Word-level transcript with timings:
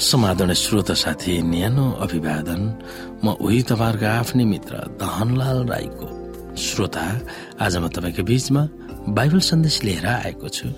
समाधान 0.00 0.52
श्रोता 0.56 0.94
साथी 0.94 1.32
न्यानो 1.44 1.86
अभिवादन। 2.00 2.62
म 3.24 3.36
उही 3.36 3.60
तपाईँहरूको 3.68 4.06
आफ्नै 4.08 4.44
मित्र 4.44 4.74
दहनलाल 4.96 5.58
राईको 5.68 6.08
श्रोता। 6.56 7.04
आज 7.60 7.76
म 7.76 7.88
तपाईँको 7.92 8.22
बीचमा 8.24 8.62
बाइबल 9.12 9.40
सन्देश 9.44 9.76
लिएर 9.84 10.06
आएको 10.08 10.48
छु। 10.48 10.68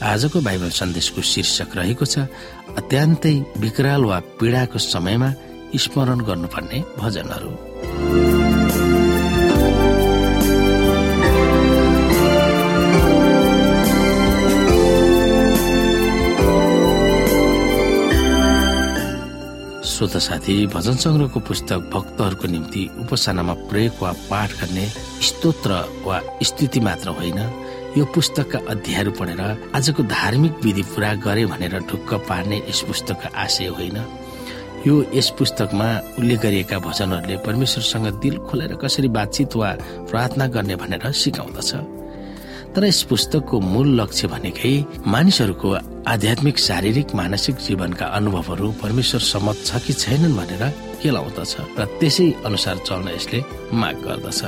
आजको 0.00 0.40
बाइबल 0.40 0.70
सन्देशको 0.80 1.20
शीर्षक 1.20 1.76
रहेको 1.76 2.04
छ 2.08 2.24
अत्यन्तै 2.80 3.36
विकराल 3.60 4.02
वा 4.08 4.18
पीडाको 4.40 4.78
समयमा 4.80 5.28
स्मरण 5.76 6.18
गर्नुपर्ने 6.24 6.78
भजनहरू। 6.98 7.52
श्रोत 20.14 20.22
साथी 20.22 20.66
भजन 20.70 20.94
संग्रहको 20.94 21.40
पुस्तक 21.40 21.90
भक्तहरूको 21.90 22.46
निम्ति 22.46 22.82
उपासनामा 23.02 23.54
प्रयोग 23.66 24.02
वा 24.02 24.10
पाठ 24.30 24.50
गर्ने 24.60 24.86
स्तोत्र 25.26 25.70
वा 26.06 26.20
स्थिति 26.38 26.80
मात्र 26.80 27.08
होइन। 27.10 27.38
यो 27.98 28.04
पुस्तकका 28.14 28.58
अध्यायहरू 28.70 29.10
पढेर 29.10 29.40
आजको 29.74 30.02
धार्मिक 30.06 30.62
विधि 30.62 30.82
पूरा 30.94 31.12
गरे 31.18 31.46
भनेर 31.46 31.74
ढुक्क 31.90 32.14
पार्ने 32.28 32.56
यस 32.68 32.80
पुस्तकका 32.86 33.30
आशय 33.34 33.66
होइन। 33.74 33.96
यो 34.86 34.94
यस 35.14 35.30
पुस्तकमा 35.38 35.88
उल्लेख 36.18 36.40
गरिएका 36.42 36.78
भजनहरूले 36.78 37.36
परमेश्वरसँग 37.42 38.06
दिल 38.22 38.36
खोलेर 38.46 38.74
कसरी 38.78 39.08
बातचित 39.10 39.56
वा 39.56 39.70
प्रार्थना 40.10 40.46
गर्ने 40.54 40.76
भनेर 40.76 41.10
सिकाउँदछ। 41.12 41.72
तर 42.70 42.84
यस 42.86 43.02
पुस्तकको 43.10 43.60
मूल 43.66 44.00
लक्ष्य 44.00 44.28
भनेकै 44.28 44.74
मानिसहरूको 45.06 45.74
आध्यात्मिक 46.06 46.58
शारीरिक 46.58 47.14
मानसिक 47.14 47.56
जीवनका 47.56 48.06
अनुभवहरू 48.16 48.70
परमेश्वर 48.82 49.20
सम्मत 49.24 49.56
छ 49.64 49.80
कि 49.84 49.92
छैनन् 49.94 50.36
भनेर 50.36 50.62
केलाउँदछ 51.00 51.54
र 51.80 51.84
त्यसै 51.96 52.26
अनुसार 52.44 52.76
चल्न 52.84 53.08
यसले 53.08 53.40
माग 53.72 53.96
गर्दछ। 54.04 54.40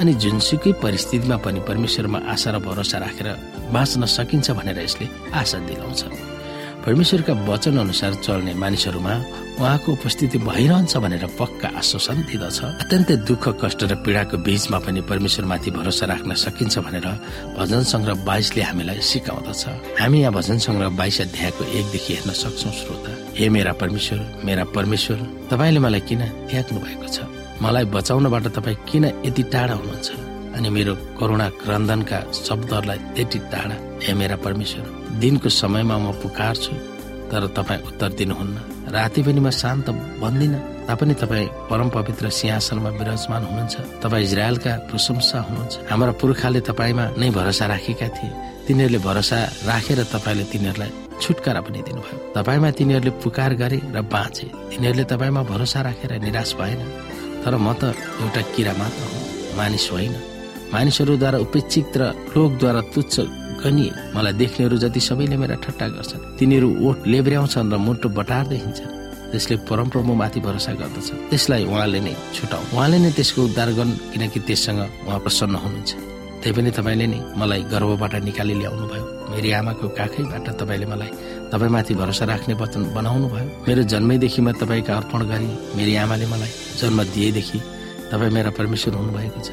अनि 0.00 0.12
जुनसुकै 0.16 0.72
परिस्थितिमा 0.80 1.36
पनि 1.44 1.60
परमेश्वरमा 1.68 2.18
आशा 2.32 2.50
र 2.50 2.56
भरोसा 2.64 2.98
राखेर 3.04 3.28
बाँच्न 3.76 4.04
सकिन्छ 4.08 4.50
भनेर 4.56 4.78
यसले 4.80 5.06
आशा 5.36 5.58
दिलाउँछ। 5.68 6.02
परमेश्वरका 6.86 7.32
वचन 7.50 7.78
अनुसार 7.78 8.14
चल्ने 8.22 8.54
मानिसहरूमा 8.54 9.14
उहाँको 9.58 9.92
उपस्थिति 9.92 10.38
भइरहन्छ 10.38 10.96
भनेर 11.02 11.24
पक्का 11.34 11.68
आश्वासन 11.74 12.22
दिँदछ। 12.30 12.58
अत्यन्तै 12.62 13.16
दुःख 13.26 13.44
कष्ट 13.58 13.80
र 13.90 13.94
पीडाको 14.06 14.36
बीचमा 14.46 14.78
पनि 14.86 15.00
परमेश्वरमाथि 15.10 15.70
भरोसा 15.74 16.06
राख्न 16.06 16.34
सकिन्छ 16.38 16.78
भनेर 16.86 17.06
भजन 17.58 17.82
संग्रह 17.90 18.22
बाइसले 18.22 18.62
हामीलाई 18.62 19.00
सिकाउँदछ। 19.02 19.62
हामी 19.98 20.20
यहाँ 20.20 20.32
भजन 20.32 20.58
संग्रह 20.62 20.88
बाइस 20.94 21.20
अध्यायको 21.26 21.64
एकदेखि 21.64 22.12
हेर्न 22.14 22.30
सक्छौ 22.30 22.70
श्रोता। 22.70 23.10
हे 23.34 23.48
मेरा 23.50 23.72
परमेश्वर 23.82 24.18
मेरा 24.46 24.64
परमेश्वर 24.70 25.18
तपाईँले 25.50 25.80
मलाई 25.82 26.00
किन 26.06 26.22
त्याग्नु 26.46 26.78
भएको 26.86 27.08
छ? 27.10 27.18
मलाई 27.62 27.84
बचाउनबाट 27.90 28.46
तपाईँ 28.54 28.78
किन 28.86 29.04
यति 29.26 29.42
टाढा 29.42 29.74
हुनुहुन्छ? 29.74 30.35
अनि 30.56 30.68
मेरो 30.70 30.94
करुणा 31.18 31.48
क्रन्दनका 31.62 32.18
शब्दहरूलाई 32.32 32.98
त्यति 33.14 33.38
टाढा 33.52 33.76
हे 34.04 34.12
मेरा 34.14 34.36
परमेश्वर 34.36 34.84
दिनको 35.20 35.48
समयमा 35.48 35.96
म 35.98 36.06
पुकार्छु 36.22 36.72
तर 37.30 37.46
तपाईँ 37.56 37.82
उत्तर 37.88 38.10
दिनुहुन्न। 38.18 38.56
राति 38.94 39.20
पनि 39.22 39.40
म 39.40 39.50
शान्त 39.50 39.86
भन्दिन 40.22 40.54
तापनि 40.86 41.14
तपाईँ 41.14 41.48
परम 41.70 41.88
पवित्र 41.90 42.30
सिंहासनमा 42.30 42.90
विराजमान 42.98 43.42
हुनुहुन्छ। 43.44 43.76
तपाईँ 44.02 44.24
इजरायलका 44.24 44.72
प्रशंसा 44.88 45.38
हुनुहुन्छ। 45.46 45.74
हाम्रा 45.90 46.12
पुर्खाले 46.20 46.60
तपाईँमा 46.68 47.04
नै 47.18 47.30
भरोसा 47.30 47.66
राखेका 47.66 48.08
थिए। 48.16 48.30
तिनीहरूले 48.66 48.98
भरोसा 49.02 49.38
राखेर 49.66 49.98
तपाईँले 50.14 50.44
तिनीहरूलाई 50.52 50.90
छुटकारा 51.20 51.60
पनि 51.66 51.80
दिनुभयो। 51.82 52.16
तपाईँमा 52.36 52.70
तिनीहरूले 52.78 53.12
पुकार 53.22 53.52
गरे 53.62 53.78
र 53.90 53.98
बाँचे। 54.06 54.46
तिनीहरूले 54.70 55.04
तपाईँमा 55.10 55.42
भरोसा 55.42 55.80
राखेर 55.82 56.12
निराश 56.22 56.54
भएन 56.54 56.80
तर 57.42 57.54
म 57.58 57.68
त 57.74 57.90
एउटा 58.22 58.40
किरा 58.54 58.72
मात्र 58.78 59.02
हुँ। 59.10 59.22
मानिस 59.58 59.90
होइन। 59.92 60.35
मानिसहरूद्वारा 60.72 61.38
उपेक्षित 61.46 61.96
र 62.00 62.02
लोकद्वारा 62.34 62.80
तुच्छ 62.94 63.14
गनिए 63.62 63.90
मलाई 64.14 64.32
देख्नेहरू 64.42 64.76
जति 64.84 65.00
सबैले 65.00 65.36
मेरा 65.42 65.56
ठट्टा 65.64 65.86
गर्छन्। 65.94 66.22
तिनीहरू 66.38 66.68
ओठ 66.86 66.96
लेब्र्याउँछन् 67.12 67.72
र 67.72 67.76
मुटु 67.86 68.08
बटार्दै 68.18 68.58
हिँड्छन्। 68.64 68.94
त्यसले 69.30 69.56
परमप्रभु 69.68 70.12
माथि 70.20 70.40
भरोसा 70.46 70.72
गर्दछ 70.80 71.08
त्यसलाई 71.30 71.64
उहाँले 71.66 72.00
नै 72.06 72.14
छुटाउ 72.36 72.62
उहाँले 72.74 72.98
नै 73.04 73.10
त्यसको 73.16 73.40
उद्धार 73.48 73.70
गर्नु 73.78 73.94
किनकि 74.12 74.38
त्यससँग 74.46 74.80
उहाँ 75.06 75.20
प्रसन्न 75.24 75.54
हुनुहुन्छ। 75.64 75.92
त्यही 76.40 76.52
पनि 76.56 76.70
तपाईँले 76.78 77.06
नै 77.10 77.18
मलाई 77.40 77.62
गर्वबाट 77.72 78.14
निकाली 78.28 78.54
ल्याउनु 78.60 78.86
भयो 78.86 79.04
मेरी 79.34 79.50
आमाको 79.58 79.86
काखैबाट 79.98 80.46
तपाईँले 80.60 80.86
मलाई 80.92 81.10
तपाईँमाथि 81.50 81.92
भरोसा 82.00 82.24
राख्ने 82.30 82.54
वचन 82.54 82.82
बनाउनु 82.94 83.26
भयो 83.34 83.48
मेरो 83.66 83.82
जन्मैदेखि 83.92 84.40
म 84.46 84.52
तपाईँका 84.62 84.92
अर्पण 84.94 85.20
गरी 85.26 85.48
मेरी 85.74 85.92
आमाले 86.06 86.26
मलाई 86.32 86.52
जन्म 86.78 86.98
दिएदेखि 87.14 87.58
तपाईँ 88.12 88.34
मेरा 88.36 88.50
परमेश्वर 88.58 88.94
हुनुभएको 88.94 89.40
छ। 89.42 89.50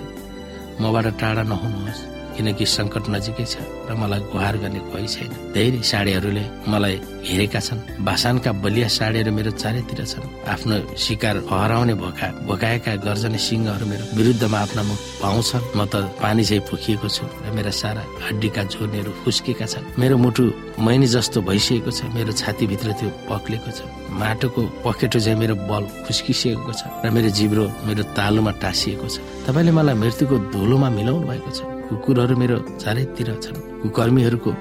मबाट 0.81 1.05
टाढा 1.19 1.43
नहुनुहोस्। 1.43 2.12
किनकि 2.35 2.65
सङ्कट 2.65 3.05
नजिकै 3.13 3.45
छ 3.45 3.55
र 3.87 3.91
मलाई 4.01 4.21
गुहार 4.31 4.55
गर्ने 4.63 4.79
कोही 4.91 5.07
छैन। 5.07 5.31
धेरै 5.55 5.81
साडीहरूले 5.91 6.43
मलाई 6.71 6.95
हेरेका 7.27 7.59
छन्। 7.67 7.79
भाषानका 8.07 8.51
बलिया 8.63 8.87
साडीहरू 8.97 9.31
मेरो 9.37 9.51
चारैतिर 9.61 9.99
छन्। 10.11 10.25
आफ्नो 10.53 10.75
शिकार 11.05 11.35
हराउने 11.49 11.93
भोका 12.01 12.27
भोकाएका 12.47 12.93
गर्जने 13.05 13.37
सिंहहरू 13.37 13.85
मेरो 13.91 14.03
विरुद्धमा 14.17 14.57
आफ्ना 14.65 14.81
मुख 14.89 14.99
पाउँछन्। 15.21 15.63
म 15.77 15.79
त 15.91 15.93
पानी 16.21 16.43
चाहिँ 16.43 16.63
पोखिएको 16.69 17.07
छु 17.15 17.23
र 17.43 17.51
मेरा 17.55 17.71
सारा 17.71 18.01
हड्डीका 18.25 18.61
झोर्नेहरू 18.73 19.11
फुस्केका 19.23 19.65
छन्। 19.65 19.83
मेरो 20.01 20.15
मुटु 20.17 20.43
मैनी 20.79 21.07
जस्तो 21.15 21.41
भइसकेको 21.47 21.91
छ। 21.91 21.99
मेरो 22.15 22.31
छातीभित्र 22.31 22.89
त्यो 22.99 23.09
पक्लेको 23.29 23.71
छ। 23.71 23.79
माटोको 24.13 24.61
पखेटो 24.85 25.19
चाहिँ 25.19 25.37
मेरो 25.39 25.55
बल 25.69 25.83
फुस्किसकेको 26.05 26.71
छ 26.79 26.81
र 27.03 27.09
मेरो 27.15 27.29
जिब्रो 27.37 27.63
मेरो 27.87 28.03
तालुमा 28.17 28.51
टाँसिएको 28.63 29.07
छ। 29.09 29.17
तपाईँले 29.45 29.71
मलाई 29.73 29.95
मृत्युको 30.01 30.35
धुलोमा 30.53 30.89
मिलाउनु 30.97 31.27
भएको 31.27 31.51
छ। 31.51 31.59
कुकुरहरू 31.89 32.35
मेरो 32.37 32.57
चारैतिर 32.83 33.29
छन्। 33.43 33.57
कुकर्मीहरूको 33.81 34.51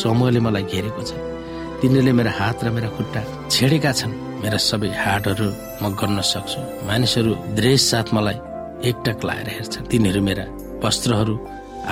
समूहले 0.00 0.40
मलाई 0.46 0.64
घेरेको 0.72 1.02
छ 1.02 1.12
तिनीहरूले 1.80 2.12
मेरो 2.18 2.30
हात 2.38 2.64
र 2.64 2.70
मेरा 2.76 2.88
खुट्टा 2.96 3.20
छेडेका 3.50 3.92
छन्। 3.92 4.12
मेरा 4.42 4.58
सबै 4.68 4.88
हाटहरू 5.04 5.48
म 5.82 5.84
गर्न 6.00 6.18
सक्छु। 6.20 6.60
मानिसहरू 6.88 7.32
द्रेस 7.56 7.82
साथ 7.90 8.06
मलाई 8.16 8.38
एकटक 8.88 9.18
लाएर 9.24 9.48
हेर्छन्। 9.56 9.88
तिनीहरू 9.90 10.20
मेरा 10.28 10.44
वस्त्रहरू 10.84 11.34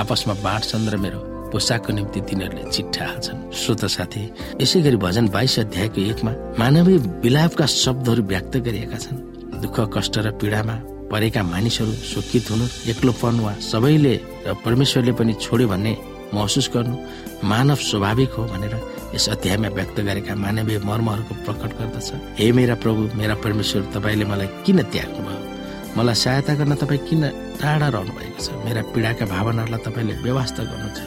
आपसमा 0.00 0.34
बाँड्छन् 0.44 0.88
र 0.93 0.97
मेरो 1.04 1.20
पोसाकको 1.53 1.91
निम्ति 1.93 2.20
तिनीहरूले 2.28 2.64
चिट्ठा 2.70 3.04
हाल्छन्। 3.04 3.38
श्रोत 3.53 3.84
साथी 3.97 4.22
यसै 4.60 4.81
गरी 4.81 4.97
भजन 4.97 5.28
बाइस 5.28 5.59
अध्यायको 5.64 6.00
एकमा 6.12 6.32
मानवीय 6.60 6.99
विलापका 7.25 7.66
शब्दहरू 7.66 8.22
व्यक्त 8.32 8.56
गरिएका 8.66 8.99
छन्। 9.04 9.19
दुःख 9.62 9.76
कष्ट 9.94 10.14
र 10.25 10.31
पीडामा 10.41 10.76
परेका 11.12 11.42
मानिसहरू 11.44 11.92
सुखित 11.92 12.50
हुनु 12.50 12.66
एक्लोपन 12.90 13.40
वा 13.44 13.52
सबैले 13.60 14.14
र 14.46 14.54
परमेश्वरले 14.64 15.12
पनि 15.12 15.32
छोड्यो 15.44 15.68
भन्ने 15.68 15.92
महसुस 16.34 16.70
गर्नु 16.74 16.96
मानव 17.44 17.76
स्वाभाविक 17.90 18.32
हो 18.32 18.44
भनेर 18.52 18.74
यस 19.14 19.28
अध्यायमा 19.28 19.68
व्यक्त 19.76 20.00
गरेका 20.08 20.34
मानवीय 20.34 20.78
मर्महरूको 20.88 21.34
प्रकट 21.44 21.70
गर्दछ। 21.78 22.08
हे 22.40 22.46
मेरा 22.58 22.74
प्रभु 22.80 23.00
मेरा 23.20 23.34
परमेश्वर 23.44 23.82
तपाईँले 23.94 24.24
मलाई 24.24 24.48
किन 24.64 24.78
त्याग्नुभयो? 24.92 25.40
मलाई 25.96 26.14
सहायता 26.24 26.52
गर्न 26.56 26.74
तपाईँ 26.80 27.04
किन 27.08 27.22
टाढा 27.60 27.88
रहनु 27.92 28.12
भएको 28.16 28.40
छ? 28.40 28.48
मेरा 28.64 28.82
पीडाका 28.96 29.24
भावनाहरूलाई 29.34 29.80
तपाईँले 29.86 30.14
व्यवस्था 30.24 30.62
गर्नुहुन्छ। 30.64 30.98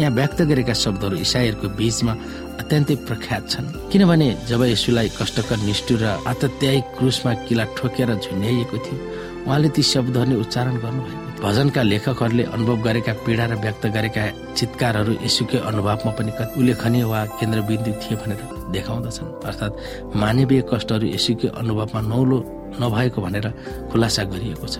यहाँ 0.00 0.12
व्यक्त 0.16 0.40
गरेका 0.50 0.74
शब्दहरू 0.84 1.16
इसाईहरूको 1.26 1.68
बीचमा 1.76 2.12
अत्यन्तै 2.60 2.94
प्रख्यात 3.08 3.42
छन्। 3.52 3.66
किनभने 3.92 4.28
जब 4.48 4.60
यसुलाई 4.72 5.08
कष्टकर 5.20 5.58
निष्ठुर 5.68 6.00
र 6.00 6.06
आतत्यायी 6.32 6.80
क्रुसमा 6.96 7.32
किला 7.46 7.64
ठोकेर 7.76 8.10
झुन्याइएको 8.16 8.76
थियो 8.84 8.98
उहाँले 9.44 9.68
ती 9.76 9.82
शब्दहरूले 9.92 10.36
उच्चारण 10.40 10.74
गर्नुभएको 10.84 11.29
भजनका 11.40 11.82
लेखकहरूले 11.82 12.44
अनुभव 12.52 12.76
गरेका 12.84 13.12
पीडा 13.24 13.44
र 13.48 13.54
व्यक्त 13.64 13.84
गरेका 13.96 14.22
चितकारहरू 14.58 15.12
यसुकै 15.24 15.58
अनुभवमा 15.70 16.12
पनि 16.18 16.32
उल्लेखनीय 16.60 17.04
वा 17.10 17.20
केन्द्रबिन्दु 17.40 17.90
थिए 18.02 18.16
भनेर 18.20 18.40
देखाउँदछन्। 18.76 19.28
अर्थात् 19.48 19.74
मानवीय 20.20 20.62
कष्टहरू 20.70 21.06
यसुकै 21.16 21.48
अनुभवमा 21.60 22.00
नौलो 22.12 22.38
नभएको 22.76 23.18
भनेर 23.24 23.46
खुलासा 23.88 24.22
गरिएको 24.32 24.66
छ। 24.68 24.76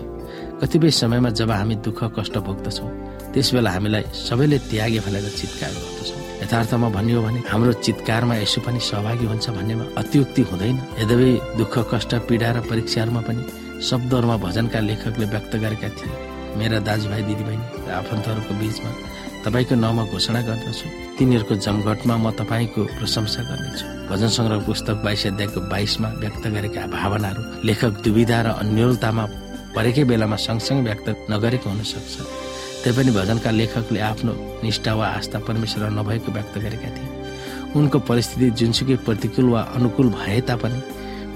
कतिपय 0.61 0.91
समयमा 1.01 1.29
जब 1.33 1.49
हामी 1.51 1.75
दुःख 1.81 1.99
कष्ट 2.17 2.35
भोग्दछौँ 2.45 2.89
त्यस 3.33 3.47
बेला 3.53 3.69
हामीलाई 3.75 4.03
सबैले 4.13 4.57
त्यागे 4.69 4.99
भनेर 5.01 5.25
चितकार 5.33 5.71
गर्दछौँ। 5.81 6.21
यथार्थमा 6.45 6.87
भनियो 6.93 7.21
भने 7.25 7.39
हाम्रो 7.49 7.73
चितकारमा 7.81 8.35
यसो 8.45 8.61
पनि 8.61 8.79
सहभागी 8.79 9.25
हुन्छ 9.25 9.45
भन्नेमा 9.49 9.85
अत्युक्ति 9.97 10.41
हुँदैन। 10.49 10.77
यद्यपि 11.01 11.29
दुःख 11.57 11.75
कष्ट 11.91 12.11
पीडा 12.29 12.49
र 12.53 12.57
परीक्षाहरूमा 12.69 13.21
पनि 13.27 13.41
शब्दहरूमा 13.81 14.35
भजनका 14.45 14.79
लेखकले 14.79 15.25
व्यक्त 15.25 15.53
गरेका 15.57 15.89
थिए। 15.97 16.29
मेरा 16.59 16.79
दाजुभाइ 16.87 17.21
दिदीबहिनी 17.29 17.65
र 17.87 17.89
आफन्तहरूको 18.01 18.53
बीचमा 18.61 18.91
तपाईँको 19.45 19.75
नाउँमा 19.83 20.03
घोषणा 20.13 20.41
गर्दछु। 20.47 20.87
तिनीहरूको 21.17 21.53
जमघटमा 21.65 22.15
म 22.23 22.25
तपाईँको 22.39 22.81
प्रशंसा 22.97 23.41
गर्नेछु। 23.49 23.85
भजन 24.09 24.29
सङ्ग्रह 24.37 24.59
पुस्तक 24.69 24.95
बाइस 25.05 25.21
अध्यायको 25.27 25.59
बाइसमा 25.73 26.09
व्यक्त 26.21 26.43
गरेका 26.55 26.81
भावनाहरू 26.93 27.41
लेखक 27.67 27.93
दुविधा 28.05 28.37
र 28.45 28.47
अन्यलतामा 28.61 29.25
परेकै 29.75 30.03
बेलामा 30.11 30.37
सँगसँगै 30.45 30.83
व्यक्त 30.87 31.07
नगरेको 31.31 31.67
हुन 31.69 31.81
सक्छ 31.93 32.13
तैपनि 32.83 33.11
भजनका 33.17 33.49
लेखकले 33.59 33.99
आफ्नो 34.11 34.33
निष्ठा 34.63 34.93
वा 34.99 35.07
आस्था 35.17 35.37
परमेश्वर 35.47 35.89
नभएको 35.97 36.29
व्यक्त 36.37 36.55
गरेका 36.65 36.89
थिए। 36.95 37.09
उनको 37.77 37.97
परिस्थिति 38.09 38.47
जुनसुकै 38.59 38.95
प्रतिकूल 39.07 39.47
वा 39.53 39.61
अनुकूल 39.77 40.07
भए 40.11 40.39
तापनि 40.49 40.79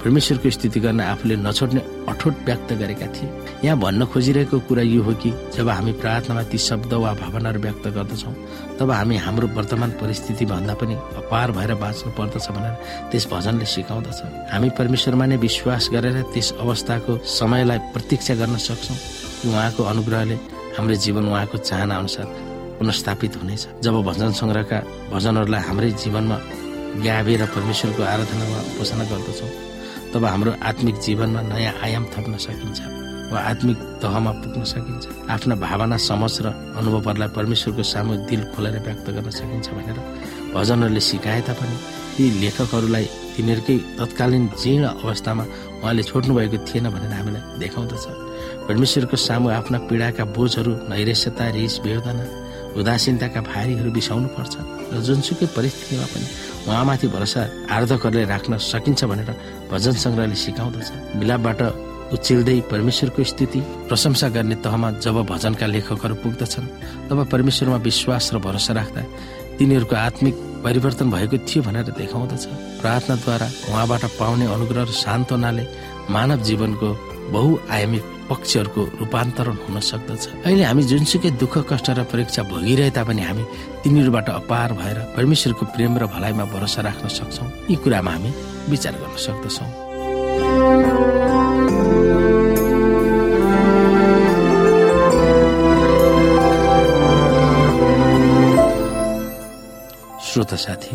परमेश्वरको 0.06 0.50
स्थिति 0.52 0.80
गर्न 0.80 1.00
आफूले 1.02 1.36
नछोड्ने 1.36 1.81
अठोट 2.10 2.34
व्यक्त 2.46 2.74
गरेका 2.78 3.06
थिए 3.10 3.30
यहाँ 3.66 3.78
भन्न 3.80 4.06
खोजिरहेको 4.06 4.60
कुरा 4.69 4.81
यो 4.86 5.02
हो 5.02 5.13
कि 5.18 5.31
जब 5.57 5.69
हामी 5.69 5.92
प्रार्थनामा 5.98 6.44
ती 6.46 6.57
शब्द 6.60 6.94
वा 6.96 7.13
भावनाहरू 7.16 7.60
व्यक्त 7.60 7.88
गर्दछौँ 7.90 8.34
तब 8.78 8.92
हामी 8.92 9.18
हाम्रो 9.18 9.48
वर्तमान 9.57 9.92
परिस्थिति 9.98 10.46
भन्दा 10.46 10.74
पनि 10.78 10.96
अपार 11.18 11.52
भएर 11.52 11.74
बाँच्नु 11.81 12.12
पर्दछ 12.13 12.50
भनेर 12.52 12.74
त्यस 13.10 13.28
भजनले 13.34 13.66
सिकाउँदछ 13.66 14.22
हामी 14.54 14.69
परमेश्वरमा 14.78 15.25
नै 15.25 15.38
विश्वास 15.42 15.90
गरेर 15.92 16.22
त्यस 16.30 16.54
अवस्थाको 16.62 17.18
समयलाई 17.34 17.80
प्रतीक्षा 17.92 18.36
गर्न 18.38 18.58
सक्छौँ 18.62 18.98
उहाँको 19.48 19.84
अनुग्रहले 19.90 20.38
हाम्रो 20.78 21.01
जीवन 21.01 21.34
उहाँको 21.34 21.58
चाहना 21.66 21.98
अनुसार 21.98 22.25
पुनस्थापित 22.78 23.42
हुनेछ 23.42 23.68
जब 23.84 24.01
भजन 24.06 24.38
सङ्ग्रहका 24.40 24.80
भजनहरूलाई 25.13 25.62
हाम्रै 25.68 25.92
जीवनमा 25.98 26.38
गाभेर 27.04 27.46
परमेश्वरको 27.56 28.04
आराधनामा 28.06 28.60
उपासना 28.69 29.04
गर्दछौँ 29.10 29.74
तब 30.16 30.26
हाम्रो 30.26 30.52
आत्मिक 30.64 30.96
जीवनमा 31.04 31.42
नयाँ 31.52 31.74
आयाम 31.84 32.04
थप्न 32.16 32.38
सकिन्छ 32.40 32.80
वा 33.32 33.40
आत्मिक 33.52 33.78
तहमा 34.00 34.32
पुग्न 34.32 34.64
सकिन्छ। 34.64 35.04
आफ्ना 35.28 35.56
भावना 35.60 35.98
समझ 36.00 36.34
र 36.40 36.48
अनुभवहरूलाई 36.80 37.30
परमेश्वरको 37.36 37.84
सामु 37.84 38.14
दिल 38.30 38.42
खोलेर 38.56 38.80
व्यक्त 38.86 39.08
गर्न 39.12 39.30
सकिन्छ 39.40 39.68
भनेर 39.76 39.98
भजनहरूले 40.56 41.02
सिकाए 41.10 41.42
तापनि 41.48 41.76
ती 42.16 42.24
लेखकहरूलाई 42.42 43.06
तिनीहरूकै 43.36 43.78
तत्कालीन 44.00 44.44
जीर्ण 44.56 44.86
अवस्थामा 45.04 45.44
उहाँले 45.84 46.04
छोड्नुभएको 46.10 46.58
थिएन 46.64 46.86
भनेर 46.96 47.12
हामीलाई 47.12 47.44
देखाउँदछ। 47.60 48.06
परमेश्वरको 48.68 49.18
सामु 49.28 49.48
आफ्ना 49.60 49.78
पीडाका 49.92 50.24
बोझहरू 50.32 50.72
नैरेश्यता 50.96 51.46
रिस 51.60 51.76
बेहोदना 51.84 52.26
उदासीनताका 52.75 53.42
भारीहरू 53.42 53.89
बिसाउनु 53.92 54.27
पर्छ 54.36 54.54
र 54.92 55.00
जुनसुकै 55.07 55.48
परिस्थितिमा 55.56 56.06
पनि 56.12 56.27
उहाँमाथि 56.68 57.07
भरोसा 57.16 57.42
आर्धकरले 57.72 58.24
राख्न 58.33 58.54
सकिन्छ 58.72 59.01
भनेर 59.12 59.30
भजन 59.72 59.95
सङ्ग्रहले 60.04 60.36
सिकाउँदछ। 60.36 60.89
मिलापबाट 61.19 61.62
उचिल्दै 62.16 62.57
परमेश्वरको 62.72 63.24
स्थिति 63.31 63.60
प्रशंसा 63.89 64.27
गर्ने 64.36 64.56
तहमा 64.66 64.89
जब 65.01 65.18
भजनका 65.31 65.66
लेखकहरू 65.66 66.16
पुग्दछन् 66.24 66.68
तब 67.10 67.18
परमेश्वरमा 67.33 67.77
विश्वास 67.89 68.25
र 68.33 68.38
भरोसा 68.45 68.74
राख्दा 68.80 69.01
तिनीहरूको 69.57 69.95
आत्मिक 69.95 70.36
परिवर्तन 70.66 71.07
भएको 71.16 71.38
थियो 71.48 71.63
भनेर 71.63 71.89
देखाउँदछ। 71.95 72.45
प्रार्थनाद्वारा 72.81 73.48
उहाँबाट 73.72 74.04
पाउने 74.19 74.45
अनुग्रह 74.56 74.83
र 74.83 74.92
सान्त्वनाले 75.06 75.63
मानव 76.10 76.39
जीवनको 76.48 76.89
बहुआयामिक 77.31 78.04
पक्षहरूको 78.30 78.81
रूपान्तरण 79.00 79.57
हुन 79.66 79.80
सक्दछ। 79.80 80.24
अहिले 80.45 80.63
हामी 80.63 80.83
जुनसुकै 80.89 81.30
दुःख 81.42 81.56
कष्ट 81.69 81.88
र 81.98 82.04
परीक्षा 82.10 82.42
भोगिरहे 82.50 82.92
तापनि 82.98 83.22
हामी 83.22 83.44
तिनीहरूबाट 83.83 84.27
अपार 84.42 84.69
भएर 84.74 84.98
परमेश्वरको 85.16 85.63
प्रेम 85.75 85.94
र 85.98 86.04
भलाइमा 86.10 86.45
भरोसा 86.54 86.81
राख्न 86.81 87.07
सक्छौँ। 87.07 87.50
यी 87.69 87.75
कुरामा 87.83 88.12
हामी 88.12 88.30
विचार 88.69 88.94
गर्न 88.98 89.16
सक्दछौँ। 89.25 89.69
श्रोता 100.25 100.57
साथी 100.57 100.94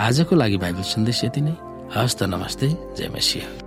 आजको 0.00 0.34
लागि 0.34 0.56
बाइबल 0.56 0.82
सन्देश 0.82 1.24
यति 1.24 1.40
नै। 1.40 1.54
हस्त 1.94 2.22
नमस्ते 2.24 2.68
जय 2.96 3.08
मसिंह। 3.14 3.59